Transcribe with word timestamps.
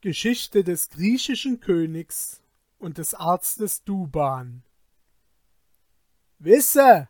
Geschichte 0.00 0.64
des 0.64 0.88
griechischen 0.88 1.60
Königs 1.60 2.42
und 2.78 2.98
des 2.98 3.14
Arztes 3.14 3.84
Duban. 3.84 4.62
Wisse, 6.38 7.08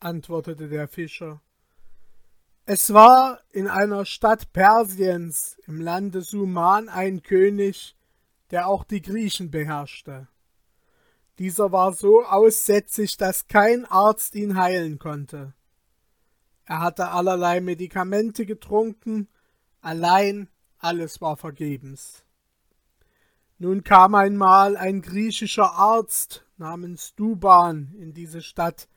antwortete 0.00 0.68
der 0.68 0.88
Fischer, 0.88 1.42
es 2.64 2.92
war 2.92 3.40
in 3.52 3.68
einer 3.68 4.04
Stadt 4.04 4.52
Persiens 4.52 5.56
im 5.66 5.80
Lande 5.80 6.22
Suman 6.22 6.88
ein 6.88 7.22
König, 7.22 7.96
der 8.50 8.66
auch 8.66 8.82
die 8.82 9.02
Griechen 9.02 9.50
beherrschte. 9.50 10.26
Dieser 11.38 11.70
war 11.70 11.92
so 11.92 12.24
aussätzig, 12.24 13.18
dass 13.18 13.46
kein 13.46 13.84
Arzt 13.84 14.34
ihn 14.34 14.56
heilen 14.58 14.98
konnte. 14.98 15.52
Er 16.64 16.80
hatte 16.80 17.10
allerlei 17.10 17.60
Medikamente 17.60 18.46
getrunken, 18.46 19.28
allein 19.80 20.48
alles 20.86 21.20
war 21.20 21.36
vergebens. 21.36 22.22
Nun 23.58 23.82
kam 23.82 24.14
einmal 24.14 24.76
ein 24.76 25.02
griechischer 25.02 25.72
Arzt 25.72 26.46
namens 26.58 27.14
Duban 27.16 27.92
in 27.98 28.14
diese 28.14 28.40
Stadt. 28.40 28.88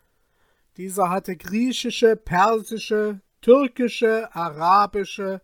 Dieser 0.77 1.09
hatte 1.09 1.35
griechische, 1.35 2.15
persische, 2.15 3.21
türkische, 3.41 4.33
arabische, 4.35 5.41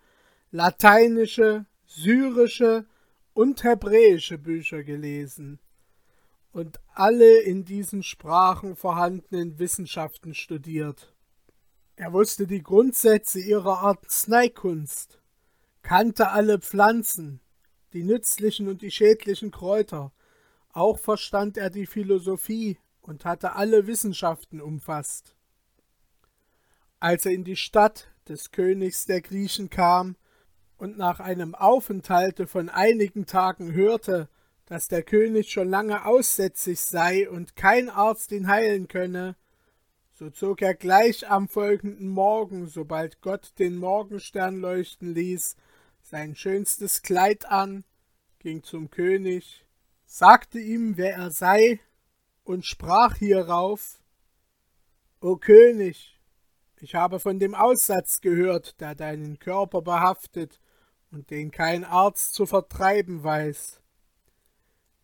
lateinische, 0.52 1.66
syrische 1.88 2.86
und 3.34 3.64
hebräische 3.64 4.38
Bücher 4.38 4.84
gelesen 4.84 5.60
und 6.52 6.80
alle 6.94 7.40
in 7.40 7.66
diesen 7.66 8.04
Sprachen 8.04 8.76
vorhandenen 8.76 9.58
Wissenschaften 9.58 10.34
studiert. 10.34 11.14
Er 11.96 12.14
wusste 12.14 12.46
die 12.46 12.62
Grundsätze 12.62 13.40
ihrer 13.40 13.80
Arzneikunst, 13.80 15.20
kannte 15.86 16.32
alle 16.32 16.58
Pflanzen, 16.58 17.42
die 17.94 18.04
nützlichen 18.04 18.68
und 18.68 18.82
die 18.82 18.90
schädlichen 18.90 19.52
Kräuter, 19.52 20.12
auch 20.74 20.98
verstand 20.98 21.58
er 21.58 21.70
die 21.70 21.86
Philosophie 21.86 22.80
und 23.02 23.24
hatte 23.24 23.54
alle 23.54 23.86
Wissenschaften 23.86 24.62
umfasst. 24.62 25.36
Als 27.00 27.28
er 27.28 27.34
in 27.34 27.44
die 27.44 27.56
Stadt 27.56 28.10
des 28.28 28.52
Königs 28.52 29.06
der 29.06 29.22
Griechen 29.22 29.70
kam 29.70 30.16
und 30.76 30.98
nach 30.98 31.20
einem 31.20 31.54
Aufenthalte 31.54 32.48
von 32.48 32.70
einigen 32.70 33.28
Tagen 33.28 33.72
hörte, 33.72 34.28
dass 34.66 34.88
der 34.88 35.04
König 35.04 35.52
schon 35.52 35.70
lange 35.70 36.06
aussätzig 36.06 36.82
sei 36.82 37.30
und 37.30 37.56
kein 37.56 37.92
Arzt 37.92 38.32
ihn 38.32 38.48
heilen 38.48 38.88
könne, 38.88 39.36
so 40.16 40.32
zog 40.32 40.64
er 40.64 40.74
gleich 40.74 41.30
am 41.30 41.48
folgenden 41.48 42.08
Morgen, 42.08 42.66
sobald 42.66 43.22
Gott 43.22 43.54
den 43.60 43.76
Morgenstern 43.76 44.60
leuchten 44.60 45.14
ließ, 45.14 45.56
sein 46.06 46.36
schönstes 46.36 47.02
Kleid 47.02 47.50
an, 47.50 47.84
ging 48.38 48.62
zum 48.62 48.92
König, 48.92 49.66
sagte 50.06 50.60
ihm, 50.60 50.98
wer 50.98 51.16
er 51.16 51.32
sei, 51.32 51.80
und 52.44 52.64
sprach 52.64 53.16
hierauf 53.16 54.00
O 55.20 55.38
König, 55.38 56.22
ich 56.80 56.94
habe 56.94 57.20
von 57.20 57.40
dem 57.40 57.56
Aussatz 57.56 58.22
gehört, 58.22 58.80
der 58.82 58.94
deinen 58.94 59.40
Körper 59.40 59.82
behaftet 59.82 60.60
und 61.10 61.32
den 61.32 61.50
kein 61.50 61.84
Arzt 61.84 62.36
zu 62.36 62.46
vertreiben 62.46 63.24
weiß. 63.24 63.82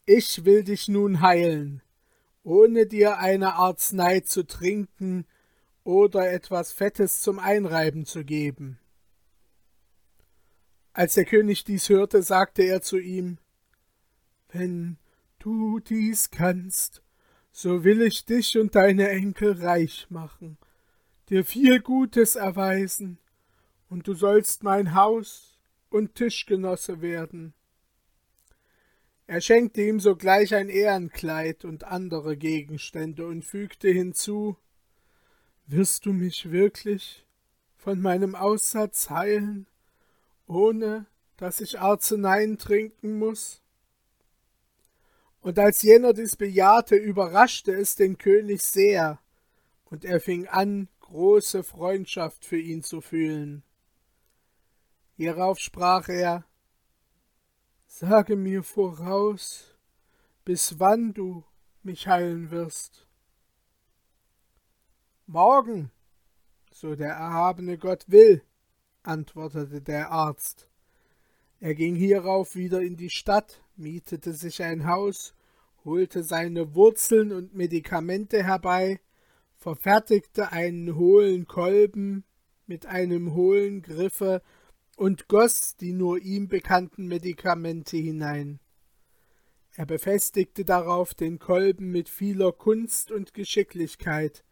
Ich 0.05 0.45
will 0.45 0.63
dich 0.63 0.88
nun 0.88 1.22
heilen, 1.22 1.81
ohne 2.44 2.85
dir 2.85 3.17
eine 3.17 3.55
Arznei 3.55 4.19
zu 4.19 4.45
trinken 4.45 5.25
oder 5.84 6.31
etwas 6.31 6.72
Fettes 6.72 7.22
zum 7.22 7.40
Einreiben 7.40 8.06
zu 8.06 8.23
geben. 8.23 8.81
Als 10.94 11.13
der 11.13 11.25
König 11.25 11.63
dies 11.63 11.88
hörte, 11.90 12.22
sagte 12.22 12.63
er 12.63 12.81
zu 12.81 12.97
ihm 12.97 13.38
Wenn 14.50 14.97
du 15.40 15.79
dies 15.79 16.31
kannst, 16.31 17.02
so 17.52 17.84
will 17.84 18.02
ich 18.02 18.25
dich 18.25 18.57
und 18.57 18.75
deine 18.75 19.09
Enkel 19.09 19.62
reich 19.63 20.07
machen, 20.09 20.57
dir 21.29 21.46
viel 21.46 21.81
Gutes 21.81 22.35
erweisen, 22.35 23.19
und 23.90 24.07
du 24.07 24.13
sollst 24.13 24.63
mein 24.63 24.94
Haus 24.94 25.59
und 25.90 26.16
Tischgenosse 26.16 27.02
werden. 27.02 27.53
Er 29.28 29.41
schenkte 29.41 29.81
ihm 29.81 30.00
sogleich 30.00 30.56
ein 30.56 30.69
Ehrenkleid 30.69 31.63
und 31.63 31.85
andere 31.85 32.35
Gegenstände 32.35 33.25
und 33.28 33.46
fügte 33.46 33.90
hinzu 33.90 34.58
Wirst 35.68 36.06
du 36.06 36.12
mich 36.12 36.52
wirklich 36.52 37.25
von 37.78 38.02
meinem 38.02 38.35
Aussatz 38.35 39.09
heilen? 39.09 39.68
Ohne 40.51 41.06
dass 41.38 41.62
ich 41.62 41.79
Arzneien 41.79 42.57
trinken 42.57 43.17
muss? 43.17 43.62
Und 45.39 45.57
als 45.57 45.81
jener 45.81 46.13
dies 46.13 46.35
bejahte, 46.35 46.95
überraschte 46.95 47.72
es 47.73 47.95
den 47.95 48.17
König 48.17 48.61
sehr, 48.61 49.19
und 49.85 50.06
er 50.06 50.19
fing 50.19 50.47
an, 50.47 50.88
große 51.00 51.63
Freundschaft 51.63 52.45
für 52.45 52.59
ihn 52.59 52.84
zu 52.84 53.01
fühlen. 53.01 53.63
Hierauf 55.16 55.59
sprach 55.59 56.07
er 56.09 56.45
Sage 57.88 58.38
mir 58.38 58.63
voraus, 58.63 59.75
bis 60.45 60.79
wann 60.79 61.13
du 61.13 61.44
mich 61.84 62.07
heilen 62.07 62.50
wirst. 62.50 63.06
Morgen, 65.25 65.91
so 66.72 66.95
der 66.95 67.11
erhabene 67.11 67.78
Gott 67.78 68.06
will, 68.07 68.44
antwortete 69.03 69.81
der 69.81 70.12
Arzt. 70.12 70.67
Er 71.59 71.75
ging 71.75 71.95
hierauf 71.95 72.56
wieder 72.56 72.81
in 72.81 72.97
die 72.97 73.09
Stadt, 73.09 73.62
mietete 73.75 74.34
sich 74.34 74.63
ein 74.63 74.88
Haus, 74.88 75.35
holte 75.85 76.23
seine 76.23 76.75
Wurzeln 76.75 77.31
und 77.31 77.53
Medikamente 77.53 78.44
herbei, 78.44 79.00
verfertigte 79.57 80.51
einen 80.51 80.95
hohlen 80.95 81.47
Kolben 81.47 82.23
mit 82.66 82.85
einem 82.85 83.34
hohlen 83.34 83.81
Griffe 83.81 84.41
und 84.97 85.28
goss 85.28 85.75
die 85.75 85.94
nur 85.94 86.19
ihm 86.19 86.47
bekannten 86.47 87.07
Medikamente 87.07 87.97
hinein. 87.97 88.59
Er 89.73 89.85
befestigte 89.85 90.66
darauf 90.66 91.13
den 91.13 91.40
Kolben 91.40 91.91
mit 91.91 92.09
vieler 92.09 92.51
Kunst 92.51 93.11
und 93.11 93.34
Geschicklichkeit, 93.34 94.44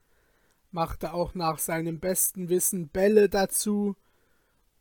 machte 0.72 1.14
auch 1.14 1.34
nach 1.34 1.60
seinem 1.60 2.00
besten 2.00 2.50
Wissen 2.50 2.90
Bälle 2.90 3.30
dazu, 3.30 3.96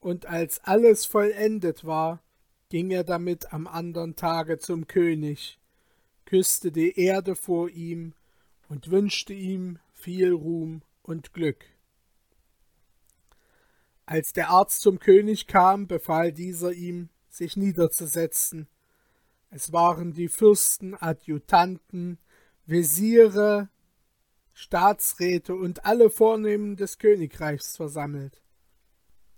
und 0.00 0.26
als 0.26 0.62
alles 0.64 1.06
vollendet 1.06 1.84
war, 1.84 2.22
ging 2.68 2.90
er 2.90 3.04
damit 3.04 3.52
am 3.52 3.66
andern 3.66 4.16
Tage 4.16 4.58
zum 4.58 4.86
König, 4.86 5.58
küsste 6.26 6.70
die 6.70 6.98
Erde 6.98 7.34
vor 7.34 7.70
ihm 7.70 8.14
und 8.68 8.90
wünschte 8.90 9.32
ihm 9.32 9.78
viel 9.92 10.32
Ruhm 10.32 10.82
und 11.02 11.32
Glück. 11.32 11.64
Als 14.04 14.32
der 14.32 14.50
Arzt 14.50 14.82
zum 14.82 14.98
König 14.98 15.46
kam, 15.46 15.86
befahl 15.86 16.32
dieser 16.32 16.72
ihm, 16.72 17.08
sich 17.28 17.56
niederzusetzen. 17.56 18.68
Es 19.50 19.72
waren 19.72 20.12
die 20.12 20.28
Fürsten, 20.28 20.94
Adjutanten, 20.94 22.18
Wesire, 22.66 23.68
Staatsräte 24.52 25.54
und 25.54 25.84
alle 25.84 26.10
Vornehmen 26.10 26.76
des 26.76 26.98
Königreichs 26.98 27.76
versammelt. 27.76 28.42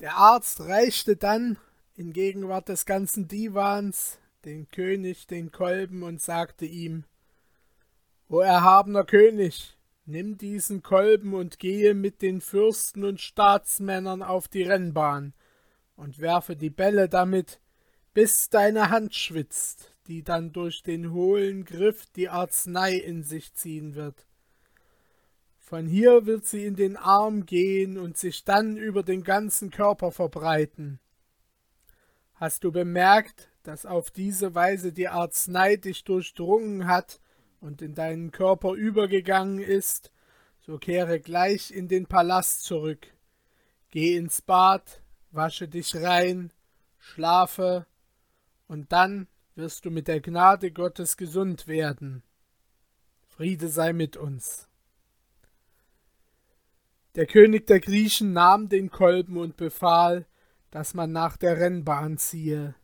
Der 0.00 0.16
Arzt 0.16 0.62
reichte 0.62 1.16
dann 1.16 1.59
in 1.94 2.15
Gegenwart 2.15 2.71
des 2.71 2.87
ganzen 2.87 3.28
Divans 3.28 4.19
den 4.47 4.67
König 4.70 5.26
den 5.26 5.52
Kolben 5.52 6.02
und 6.02 6.23
sagte 6.23 6.64
ihm 6.64 7.05
O 8.26 8.41
erhabener 8.41 9.05
König, 9.05 9.76
nimm 10.06 10.38
diesen 10.38 10.82
Kolben 10.82 11.35
und 11.35 11.58
gehe 11.58 11.93
mit 11.93 12.23
den 12.23 12.41
Fürsten 12.41 13.05
und 13.05 13.20
Staatsmännern 13.20 14.23
auf 14.23 14.49
die 14.49 14.62
Rennbahn 14.62 15.35
und 15.97 16.19
werfe 16.19 16.56
die 16.56 16.70
Bälle 16.70 17.11
damit, 17.11 17.61
bis 18.14 18.49
deine 18.49 18.88
Hand 18.88 19.14
schwitzt, 19.14 19.94
die 20.06 20.23
dann 20.23 20.53
durch 20.53 20.82
den 20.82 21.12
hohlen 21.12 21.67
Griff 21.67 22.06
die 22.17 22.31
Arznei 22.31 22.94
in 22.94 23.23
sich 23.23 23.53
ziehen 23.53 23.94
wird. 23.94 24.25
Von 25.70 25.87
hier 25.87 26.26
wird 26.26 26.46
sie 26.46 26.67
in 26.67 26.75
den 26.75 26.96
Arm 26.96 27.46
gehen 27.46 27.96
und 27.96 28.19
sich 28.19 28.43
dann 28.43 28.76
über 28.76 29.05
den 29.05 29.22
ganzen 29.22 29.70
Körper 29.70 30.11
verbreiten. 30.11 30.99
Hast 32.34 32.64
du 32.64 32.72
bemerkt, 32.72 33.49
dass 33.62 33.87
auf 33.87 34.11
diese 34.11 34.56
Weise 34.56 34.93
die 34.93 35.06
Arznei 35.06 35.76
dich 35.76 36.02
durchdrungen 36.02 36.88
hat 36.88 37.20
und 37.61 37.82
in 37.82 37.94
deinen 37.94 38.32
Körper 38.32 38.72
übergegangen 38.72 39.61
ist, 39.61 40.11
so 40.58 40.76
kehre 40.76 41.20
gleich 41.20 41.70
in 41.70 41.87
den 41.87 42.06
Palast 42.06 42.64
zurück. 42.64 43.06
Geh 43.93 44.17
ins 44.17 44.43
Bad, 44.43 45.05
wasche 45.31 45.69
dich 45.69 45.94
rein, 45.94 46.52
schlafe, 46.99 47.87
und 48.67 48.90
dann 48.90 49.28
wirst 49.55 49.84
du 49.84 49.93
mit 49.93 50.08
der 50.08 50.20
Gnade 50.20 50.72
Gottes 50.72 51.17
gesund 51.17 51.69
werden. 51.69 52.25
Friede 53.28 53.69
sei 53.69 53.93
mit 53.93 54.17
uns. 54.17 54.67
Der 57.16 57.26
König 57.26 57.66
der 57.66 57.80
Griechen 57.80 58.32
nahm 58.32 58.68
den 58.68 58.90
Kolben 58.90 59.36
und 59.36 59.56
befahl, 59.56 60.26
dass 60.70 60.94
man 60.94 61.10
nach 61.10 61.36
der 61.36 61.58
Rennbahn 61.58 62.18
ziehe. 62.18 62.76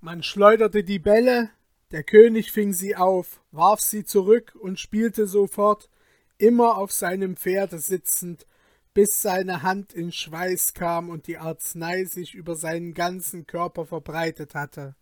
Man 0.00 0.22
schleuderte 0.22 0.82
die 0.82 0.98
Bälle, 0.98 1.50
der 1.90 2.02
König 2.02 2.52
fing 2.52 2.72
sie 2.72 2.96
auf, 2.96 3.42
warf 3.50 3.80
sie 3.80 4.04
zurück 4.04 4.56
und 4.58 4.80
spielte 4.80 5.26
sofort, 5.26 5.90
immer 6.38 6.78
auf 6.78 6.90
seinem 6.90 7.36
Pferde 7.36 7.78
sitzend, 7.78 8.46
bis 8.94 9.20
seine 9.20 9.62
Hand 9.62 9.92
in 9.92 10.10
Schweiß 10.10 10.72
kam 10.72 11.10
und 11.10 11.26
die 11.26 11.36
Arznei 11.36 12.04
sich 12.04 12.34
über 12.34 12.56
seinen 12.56 12.94
ganzen 12.94 13.46
Körper 13.46 13.84
verbreitet 13.84 14.54
hatte. 14.54 14.96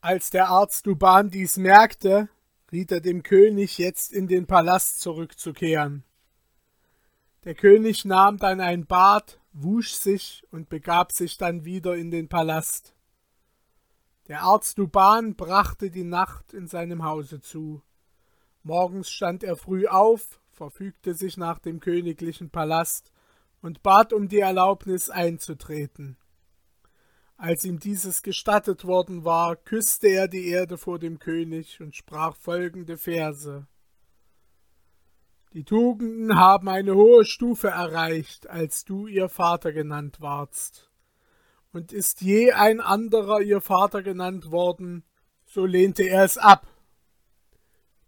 Als 0.00 0.30
der 0.30 0.48
Arzt 0.48 0.86
Duban 0.86 1.30
dies 1.30 1.56
merkte, 1.56 2.28
riet 2.70 2.92
er 2.92 3.00
dem 3.00 3.24
König, 3.24 3.78
jetzt 3.78 4.12
in 4.12 4.28
den 4.28 4.46
Palast 4.46 5.00
zurückzukehren. 5.00 6.04
Der 7.44 7.56
König 7.56 8.04
nahm 8.04 8.36
dann 8.36 8.60
ein 8.60 8.86
Bad, 8.86 9.40
wusch 9.52 9.94
sich 9.94 10.44
und 10.52 10.68
begab 10.68 11.10
sich 11.10 11.38
dann 11.38 11.64
wieder 11.64 11.96
in 11.96 12.12
den 12.12 12.28
Palast. 12.28 12.94
Der 14.28 14.42
Arzt 14.42 14.78
Duban 14.78 15.34
brachte 15.34 15.90
die 15.90 16.04
Nacht 16.04 16.52
in 16.52 16.68
seinem 16.68 17.02
Hause 17.04 17.40
zu. 17.40 17.82
Morgens 18.62 19.10
stand 19.10 19.42
er 19.42 19.56
früh 19.56 19.88
auf, 19.88 20.40
verfügte 20.52 21.14
sich 21.14 21.36
nach 21.36 21.58
dem 21.58 21.80
königlichen 21.80 22.50
Palast 22.50 23.10
und 23.60 23.82
bat 23.82 24.12
um 24.12 24.28
die 24.28 24.38
Erlaubnis 24.38 25.10
einzutreten. 25.10 26.16
Als 27.36 27.64
ihm 27.64 27.80
dieses 27.80 28.22
gestattet 28.22 28.84
worden 28.84 29.24
war, 29.24 29.56
küsste 29.56 30.06
er 30.06 30.28
die 30.28 30.46
Erde 30.46 30.78
vor 30.78 31.00
dem 31.00 31.18
König 31.18 31.80
und 31.80 31.96
sprach 31.96 32.36
folgende 32.36 32.96
Verse 32.96 33.66
Die 35.54 35.64
Tugenden 35.64 36.36
haben 36.38 36.66
eine 36.70 36.94
hohe 36.94 37.26
Stufe 37.26 37.68
erreicht, 37.68 38.48
als 38.48 38.86
du 38.86 39.06
ihr 39.06 39.28
Vater 39.28 39.72
genannt 39.72 40.22
warst. 40.22 40.90
Und 41.72 41.92
ist 41.92 42.22
je 42.22 42.52
ein 42.52 42.80
anderer 42.80 43.42
ihr 43.42 43.60
Vater 43.60 44.02
genannt 44.02 44.50
worden, 44.50 45.04
so 45.44 45.66
lehnte 45.66 46.04
er 46.04 46.24
es 46.24 46.38
ab. 46.38 46.66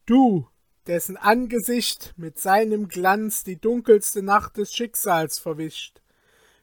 Du, 0.06 0.48
dessen 0.86 1.18
Angesicht 1.18 2.14
mit 2.16 2.38
seinem 2.38 2.88
Glanz 2.88 3.44
die 3.44 3.60
dunkelste 3.60 4.22
Nacht 4.22 4.56
des 4.56 4.74
Schicksals 4.74 5.38
verwischt, 5.38 6.00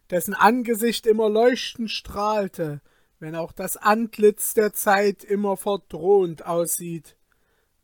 dessen 0.09 0.33
Angesicht 0.33 1.05
immer 1.05 1.29
leuchtend 1.29 1.91
strahlte, 1.91 2.81
wenn 3.19 3.35
auch 3.35 3.51
das 3.51 3.77
Antlitz 3.77 4.55
der 4.55 4.73
Zeit 4.73 5.23
immer 5.23 5.57
verdrohend 5.57 6.47
aussieht. 6.47 7.15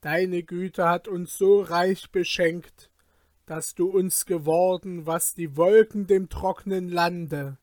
Deine 0.02 0.44
Güte 0.44 0.88
hat 0.88 1.08
uns 1.08 1.38
so 1.38 1.62
reich 1.62 2.12
beschenkt, 2.12 2.90
dass 3.48 3.74
du 3.74 3.90
uns 3.90 4.26
geworden, 4.26 5.06
was 5.06 5.34
die 5.34 5.58
Wolken 5.58 6.06
dem 6.06 6.30
trockenen 6.30 6.90
Lande. 6.90 7.58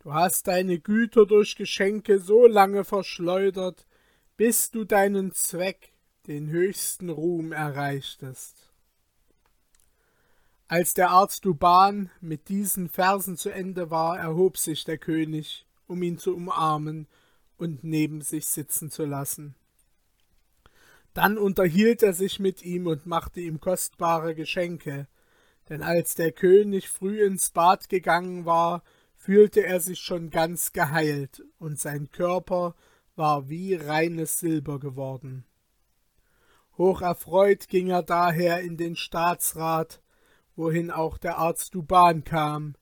Du 0.00 0.12
hast 0.12 0.48
deine 0.48 0.78
Güter 0.78 1.26
durch 1.26 1.56
Geschenke 1.56 2.18
so 2.18 2.46
lange 2.46 2.84
verschleudert, 2.84 3.86
bis 4.36 4.70
du 4.70 4.84
deinen 4.84 5.32
Zweck 5.32 5.92
den 6.26 6.48
höchsten 6.48 7.08
Ruhm 7.08 7.52
erreichtest. 7.52 8.68
Als 10.68 10.94
der 10.94 11.10
Arzt 11.10 11.44
Duban 11.44 12.10
mit 12.20 12.48
diesen 12.48 12.88
Versen 12.88 13.36
zu 13.36 13.50
Ende 13.50 13.90
war, 13.90 14.18
erhob 14.18 14.58
sich 14.58 14.84
der 14.84 14.98
König, 14.98 15.64
um 15.86 16.02
ihn 16.02 16.18
zu 16.18 16.34
umarmen 16.34 17.06
und 17.56 17.84
neben 17.84 18.20
sich 18.20 18.46
sitzen 18.46 18.90
zu 18.90 19.04
lassen. 19.04 19.54
Dann 21.16 21.38
unterhielt 21.38 22.02
er 22.02 22.12
sich 22.12 22.40
mit 22.40 22.62
ihm 22.62 22.86
und 22.86 23.06
machte 23.06 23.40
ihm 23.40 23.58
kostbare 23.58 24.34
Geschenke, 24.34 25.08
denn 25.70 25.82
als 25.82 26.14
der 26.14 26.30
König 26.30 26.90
früh 26.90 27.24
ins 27.24 27.52
Bad 27.52 27.88
gegangen 27.88 28.44
war, 28.44 28.82
fühlte 29.16 29.64
er 29.64 29.80
sich 29.80 30.00
schon 30.00 30.28
ganz 30.28 30.74
geheilt, 30.74 31.42
und 31.58 31.80
sein 31.80 32.10
Körper 32.10 32.74
war 33.14 33.48
wie 33.48 33.76
reines 33.76 34.40
Silber 34.40 34.78
geworden. 34.78 35.46
Hocherfreut 36.76 37.68
ging 37.68 37.88
er 37.88 38.02
daher 38.02 38.60
in 38.60 38.76
den 38.76 38.94
Staatsrat, 38.94 40.02
wohin 40.54 40.90
auch 40.90 41.16
der 41.16 41.38
Arzt 41.38 41.74
Duban 41.74 42.24
kam, 42.24 42.74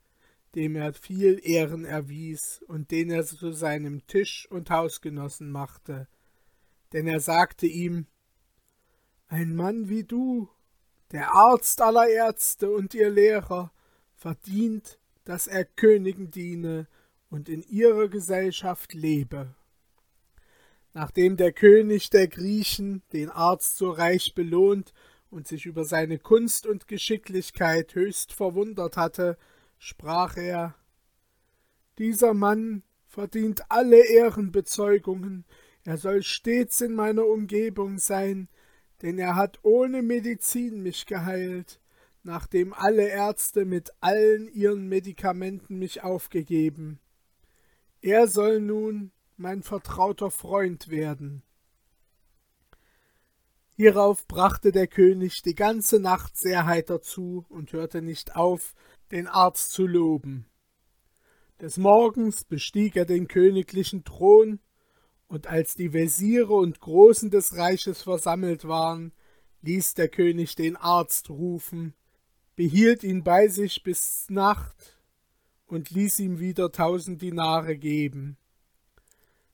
dem 0.57 0.75
er 0.75 0.93
viel 0.93 1.41
Ehren 1.41 1.85
erwies 1.85 2.65
und 2.67 2.91
den 2.91 3.11
er 3.11 3.25
zu 3.25 3.53
seinem 3.53 4.05
Tisch 4.09 4.49
und 4.51 4.71
Hausgenossen 4.71 5.53
machte. 5.53 6.09
Denn 6.93 7.07
er 7.07 7.21
sagte 7.21 7.69
ihm 7.69 8.09
Ein 9.35 9.57
Mann 9.57 9.89
wie 9.89 10.05
du, 10.05 10.49
der 11.11 11.35
Arzt 11.35 11.81
aller 11.81 12.09
Ärzte 12.09 12.71
und 12.71 12.95
ihr 12.95 13.11
Lehrer, 13.11 13.73
verdient, 14.15 15.01
dass 15.25 15.49
er 15.49 15.65
Königen 15.65 16.31
diene 16.31 16.87
und 17.31 17.49
in 17.49 17.65
ihrer 17.65 18.07
Gesellschaft 18.07 18.95
lebe. 18.95 19.53
Nachdem 20.93 21.37
der 21.37 21.51
König 21.51 22.11
der 22.11 22.29
Griechen 22.29 23.03
den 23.13 23.29
Arzt 23.29 23.77
so 23.77 23.91
reich 23.91 24.37
belohnt 24.37 24.95
und 25.31 25.49
sich 25.49 25.67
über 25.67 25.85
seine 25.85 26.21
Kunst 26.21 26.65
und 26.65 26.87
Geschicklichkeit 26.87 27.97
höchst 27.97 28.33
verwundert 28.33 28.97
hatte, 28.97 29.37
sprach 29.79 30.37
er 30.37 30.77
Dieser 31.99 32.35
Mann 32.35 32.85
verdient 33.09 33.69
alle 33.69 33.99
Ehrenbezeugungen, 33.99 35.45
er 35.83 35.99
soll 35.99 36.23
stets 36.23 36.81
in 36.81 36.95
meiner 36.95 37.27
Umgebung 37.27 37.99
sein, 37.99 38.49
denn 39.05 39.19
er 39.19 39.37
hat 39.37 39.59
ohne 39.63 40.01
Medizin 40.01 40.83
mich 40.83 41.05
geheilt, 41.05 41.79
nachdem 42.23 42.73
alle 42.73 43.07
Ärzte 43.07 43.67
mit 43.67 43.93
allen 44.01 44.49
ihren 44.49 44.89
Medikamenten 44.89 45.79
mich 45.79 46.03
aufgegeben. 46.03 46.99
Er 48.01 48.29
soll 48.29 48.63
nun 48.63 49.13
mein 49.37 49.63
vertrauter 49.63 50.31
Freund 50.31 50.89
werden. 50.89 51.43
Hierauf 53.77 54.27
brachte 54.27 54.73
der 54.73 54.87
König 54.87 55.43
die 55.43 55.55
ganze 55.55 56.01
Nacht 56.01 56.39
sehr 56.39 56.65
heiter 56.65 57.03
zu 57.03 57.45
und 57.51 57.75
hörte 57.75 58.01
nicht 58.01 58.35
auf, 58.35 58.75
den 59.11 59.27
Arzt 59.27 59.73
zu 59.73 59.87
loben. 59.87 60.47
Des 61.61 61.77
Morgens 61.77 62.45
bestieg 62.45 62.97
er 62.97 63.05
den 63.05 63.29
königlichen 63.29 64.03
Thron, 64.03 64.61
und 65.35 65.49
als 65.49 65.75
die 65.75 65.93
Wesire 65.93 66.55
und 66.55 66.79
Großen 66.79 67.29
des 67.29 67.57
Reiches 67.57 68.03
versammelt 68.03 68.69
waren, 68.69 69.13
ließ 69.63 69.95
der 69.95 70.09
König 70.09 70.55
den 70.55 70.77
Arzt 70.77 71.29
rufen, 71.29 71.93
behielt 72.55 73.03
ihn 73.03 73.25
bei 73.25 73.49
sich 73.49 73.83
bis 73.83 74.27
Nacht 74.31 74.97
und 75.67 75.91
ließ 75.91 76.21
ihm 76.21 76.39
wieder 76.39 76.71
tausend 76.71 77.21
Dinare 77.21 77.77
geben. 77.77 78.37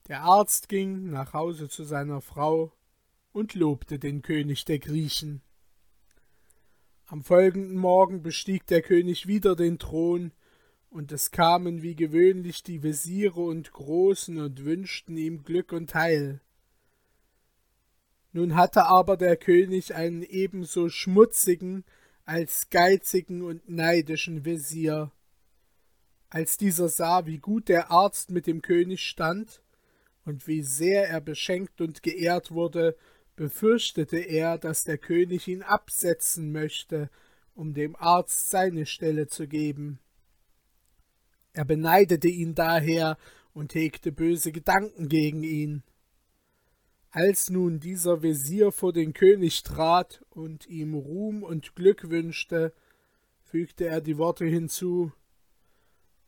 Der 0.09 0.21
Arzt 0.21 0.69
ging 0.69 1.09
nach 1.09 1.33
Hause 1.33 1.71
zu 1.71 1.85
seiner 1.85 2.21
Frau 2.21 2.75
und 3.33 3.55
lobte 3.55 3.99
den 3.99 4.21
König 4.21 4.67
der 4.67 4.81
Griechen. 4.81 5.41
Am 7.07 7.25
folgenden 7.25 7.79
Morgen 7.79 8.23
bestieg 8.23 8.67
der 8.67 8.83
König 8.83 9.27
wieder 9.27 9.57
den 9.57 9.79
Thron, 9.79 10.33
und 10.91 11.13
es 11.13 11.31
kamen 11.31 11.83
wie 11.83 11.95
gewöhnlich 11.95 12.63
die 12.63 12.83
Wesire 12.83 13.41
und 13.41 13.73
Großen 13.73 14.39
und 14.39 14.65
wünschten 14.65 15.17
ihm 15.17 15.43
Glück 15.43 15.73
und 15.73 15.95
Heil. 15.95 16.41
Nun 18.33 18.55
hatte 18.55 18.87
aber 18.87 19.17
der 19.17 19.37
König 19.37 19.95
einen 19.95 20.23
ebenso 20.23 20.89
schmutzigen 20.89 21.85
als 22.25 22.71
geizigen 22.71 23.43
und 23.43 23.69
neidischen 23.69 24.45
Wesir. 24.45 25.11
Als 26.29 26.57
dieser 26.57 26.89
sah, 26.89 27.27
wie 27.27 27.39
gut 27.39 27.69
der 27.69 27.91
Arzt 27.91 28.31
mit 28.31 28.47
dem 28.47 28.63
König 28.63 29.03
stand, 29.03 29.63
und 30.25 30.47
wie 30.47 30.63
sehr 30.63 31.09
er 31.09 31.21
beschenkt 31.21 31.81
und 31.81 32.03
geehrt 32.03 32.51
wurde, 32.51 32.97
befürchtete 33.37 34.19
er, 34.19 34.59
dass 34.59 34.85
der 34.85 34.99
König 34.99 35.49
ihn 35.49 35.63
absetzen 35.63 36.53
möchte, 36.53 37.11
um 37.55 37.75
dem 37.75 37.97
Arzt 37.97 38.51
seine 38.51 38.87
Stelle 38.87 39.29
zu 39.29 39.49
geben. 39.49 39.99
Er 41.53 41.65
beneidete 41.65 42.29
ihn 42.29 42.55
daher 42.55 43.17
und 43.53 43.75
hegte 43.75 44.13
böse 44.13 44.53
Gedanken 44.53 45.09
gegen 45.09 45.43
ihn. 45.43 45.83
Als 47.11 47.51
nun 47.51 47.81
dieser 47.81 48.23
Wesir 48.23 48.71
vor 48.71 48.93
den 48.93 49.13
König 49.13 49.65
trat 49.65 50.25
und 50.31 50.67
ihm 50.67 50.95
Ruhm 50.95 51.43
und 51.43 51.75
Glück 51.75 52.09
wünschte, 52.09 52.73
fügte 53.43 53.87
er 53.87 54.01
die 54.01 54.17
Worte 54.17 54.45
hinzu 54.45 55.13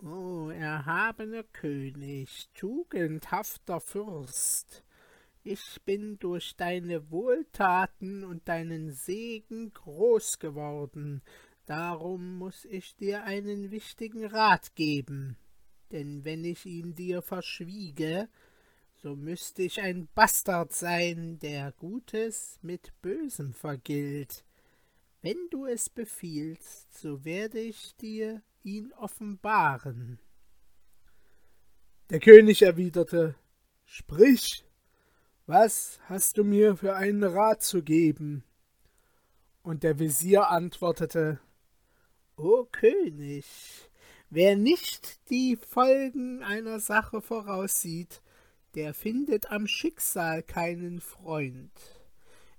O 0.02 0.50
erhabener 0.50 1.44
König, 1.44 2.48
tugendhafter 2.54 3.80
Fürst, 3.80 4.82
ich 5.44 5.80
bin 5.84 6.18
durch 6.20 6.56
deine 6.56 7.10
Wohltaten 7.10 8.24
und 8.24 8.48
deinen 8.48 8.92
Segen 8.92 9.72
groß 9.72 10.38
geworden, 10.38 11.22
darum 11.66 12.38
muss 12.38 12.64
ich 12.64 12.96
dir 12.96 13.24
einen 13.24 13.70
wichtigen 13.70 14.24
Rat 14.24 14.74
geben, 14.74 15.36
denn 15.90 16.24
wenn 16.24 16.44
ich 16.44 16.66
ihn 16.66 16.94
dir 16.94 17.22
verschwiege, 17.22 18.28
so 19.02 19.16
müsste 19.16 19.62
ich 19.62 19.80
ein 19.80 20.08
Bastard 20.14 20.72
sein, 20.72 21.38
der 21.40 21.72
Gutes 21.72 22.58
mit 22.62 22.92
Bösem 23.02 23.52
vergilt. 23.52 24.44
Wenn 25.22 25.48
du 25.50 25.66
es 25.66 25.88
befiehlst, 25.88 26.96
so 26.98 27.24
werde 27.24 27.58
ich 27.58 27.96
dir 27.96 28.42
ihn 28.62 28.92
offenbaren. 28.92 30.18
Der 32.10 32.20
König 32.20 32.62
erwiderte 32.62 33.34
Sprich, 33.84 34.64
was 35.46 36.00
hast 36.04 36.38
du 36.38 36.44
mir 36.44 36.76
für 36.76 36.94
einen 36.96 37.24
Rat 37.24 37.62
zu 37.62 37.82
geben? 37.82 38.44
Und 39.62 39.82
der 39.82 39.98
Visier 39.98 40.48
antwortete, 40.48 41.40
O 42.44 42.66
König, 42.72 43.46
wer 44.28 44.56
nicht 44.56 45.30
die 45.30 45.54
Folgen 45.54 46.42
einer 46.42 46.80
Sache 46.80 47.20
voraussieht, 47.20 48.20
der 48.74 48.94
findet 48.94 49.52
am 49.52 49.68
Schicksal 49.68 50.42
keinen 50.42 51.00
Freund. 51.00 51.70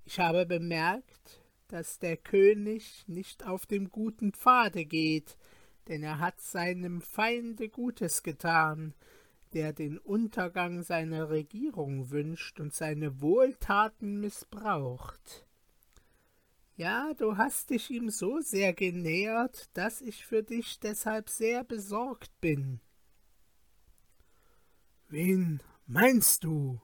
Ich 0.05 0.21
habe 0.21 0.45
bemerkt, 0.45 1.41
dass 1.67 1.99
der 1.99 2.15
König 2.15 3.03
nicht 3.07 3.45
auf 3.45 3.65
dem 3.65 3.89
guten 3.89 4.31
Pfade 4.31 4.85
geht, 4.85 5.35
denn 5.89 6.01
er 6.01 6.19
hat 6.19 6.39
seinem 6.39 7.01
Feinde 7.01 7.67
Gutes 7.67 8.23
getan, 8.23 8.93
der 9.51 9.73
den 9.73 9.97
Untergang 9.97 10.81
seiner 10.81 11.29
Regierung 11.29 12.09
wünscht 12.09 12.61
und 12.61 12.73
seine 12.73 13.19
Wohltaten 13.19 14.21
missbraucht. 14.21 15.45
Ja, 16.75 17.13
du 17.13 17.37
hast 17.37 17.69
dich 17.69 17.91
ihm 17.91 18.09
so 18.09 18.39
sehr 18.39 18.73
genähert, 18.73 19.69
dass 19.77 20.01
ich 20.01 20.25
für 20.25 20.41
dich 20.41 20.79
deshalb 20.79 21.29
sehr 21.29 21.63
besorgt 21.63 22.31
bin. 22.41 22.79
Wen 25.07 25.61
meinst 25.85 26.43
du? 26.43 26.81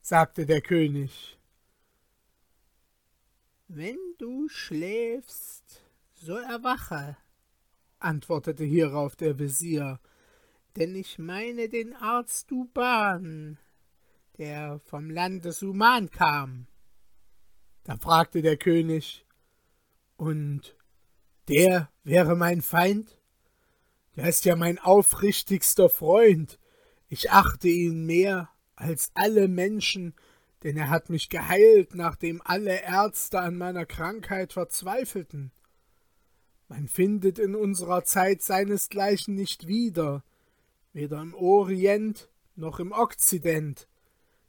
sagte 0.00 0.44
der 0.44 0.60
König. 0.60 1.38
Wenn 3.68 3.98
du 4.18 4.48
schläfst, 4.48 5.84
so 6.12 6.36
erwache, 6.36 7.16
antwortete 8.00 8.64
hierauf 8.64 9.14
der 9.14 9.38
Visier, 9.38 10.00
denn 10.74 10.96
ich 10.96 11.18
meine 11.18 11.68
den 11.68 11.94
Arzt 11.94 12.50
Duban, 12.50 13.58
der 14.38 14.80
vom 14.80 15.10
Lande 15.10 15.52
Suman 15.52 16.10
kam. 16.10 16.66
Da 17.86 17.96
fragte 17.96 18.42
der 18.42 18.56
König, 18.56 19.24
und 20.16 20.74
der 21.48 21.88
wäre 22.02 22.34
mein 22.34 22.60
Feind? 22.60 23.16
Der 24.16 24.28
ist 24.28 24.44
ja 24.44 24.56
mein 24.56 24.80
aufrichtigster 24.80 25.88
Freund. 25.88 26.58
Ich 27.08 27.30
achte 27.30 27.68
ihn 27.68 28.04
mehr 28.04 28.48
als 28.74 29.12
alle 29.14 29.46
Menschen, 29.46 30.14
denn 30.64 30.76
er 30.76 30.90
hat 30.90 31.10
mich 31.10 31.28
geheilt, 31.28 31.94
nachdem 31.94 32.42
alle 32.44 32.82
Ärzte 32.82 33.38
an 33.38 33.56
meiner 33.56 33.86
Krankheit 33.86 34.54
verzweifelten. 34.54 35.52
Man 36.66 36.88
findet 36.88 37.38
in 37.38 37.54
unserer 37.54 38.02
Zeit 38.02 38.42
seinesgleichen 38.42 39.36
nicht 39.36 39.68
wieder, 39.68 40.24
weder 40.92 41.22
im 41.22 41.34
Orient 41.34 42.28
noch 42.56 42.80
im 42.80 42.90
Okzident, 42.90 43.86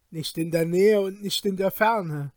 nicht 0.09 0.39
in 0.39 0.49
der 0.49 0.65
Nähe 0.65 1.01
und 1.01 1.21
nicht 1.21 1.45
in 1.45 1.55
der 1.55 1.69
Ferne, 1.69 2.31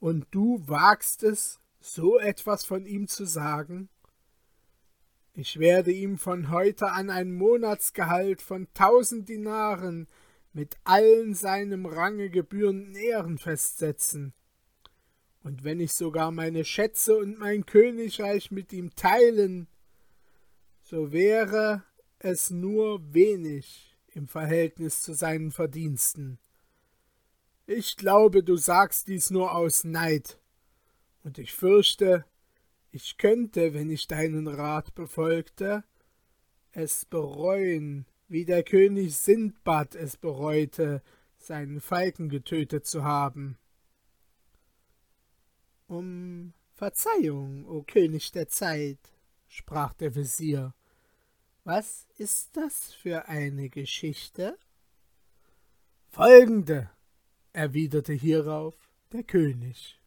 und 0.00 0.26
du 0.30 0.66
wagst 0.66 1.22
es, 1.22 1.60
so 1.78 2.18
etwas 2.18 2.64
von 2.64 2.86
ihm 2.86 3.06
zu 3.06 3.24
sagen? 3.24 3.88
Ich 5.34 5.58
werde 5.58 5.92
ihm 5.92 6.18
von 6.18 6.50
heute 6.50 6.90
an 6.90 7.08
ein 7.08 7.32
Monatsgehalt 7.32 8.42
von 8.42 8.66
tausend 8.74 9.28
Dinaren 9.28 10.08
mit 10.52 10.76
allen 10.84 11.34
seinem 11.34 11.86
Range 11.86 12.28
gebührenden 12.28 12.96
Ehren 12.96 13.38
festsetzen. 13.38 14.32
Und 15.42 15.64
wenn 15.64 15.80
ich 15.80 15.92
sogar 15.92 16.32
meine 16.32 16.64
Schätze 16.64 17.16
und 17.16 17.38
mein 17.38 17.64
Königreich 17.64 18.50
mit 18.50 18.72
ihm 18.72 18.94
teilen, 18.94 19.68
so 20.82 21.12
wäre 21.12 21.84
es 22.18 22.50
nur 22.50 23.14
wenig 23.14 23.96
im 24.08 24.26
Verhältnis 24.26 25.02
zu 25.02 25.14
seinen 25.14 25.52
Verdiensten. 25.52 26.38
Ich 27.72 27.96
glaube, 27.96 28.42
du 28.42 28.56
sagst 28.56 29.06
dies 29.06 29.30
nur 29.30 29.54
aus 29.54 29.84
Neid, 29.84 30.40
und 31.22 31.38
ich 31.38 31.52
fürchte, 31.52 32.24
ich 32.90 33.16
könnte, 33.16 33.74
wenn 33.74 33.90
ich 33.90 34.08
deinen 34.08 34.48
Rat 34.48 34.92
befolgte, 34.96 35.84
es 36.72 37.04
bereuen, 37.04 38.06
wie 38.26 38.44
der 38.44 38.64
König 38.64 39.16
Sindbad 39.16 39.94
es 39.94 40.16
bereute, 40.16 41.00
seinen 41.38 41.80
Falken 41.80 42.28
getötet 42.28 42.86
zu 42.86 43.04
haben. 43.04 43.56
Um 45.86 46.52
Verzeihung, 46.72 47.68
o 47.68 47.84
König 47.84 48.32
der 48.32 48.48
Zeit, 48.48 48.98
sprach 49.46 49.94
der 49.94 50.16
Visier, 50.16 50.74
was 51.62 52.08
ist 52.18 52.56
das 52.56 52.92
für 52.92 53.28
eine 53.28 53.68
Geschichte? 53.70 54.58
Folgende, 56.08 56.90
erwiderte 57.52 58.12
hierauf 58.12 58.76
der 59.12 59.22
König. 59.22 59.99